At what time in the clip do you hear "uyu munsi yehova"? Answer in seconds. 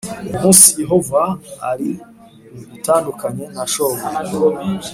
0.27-1.21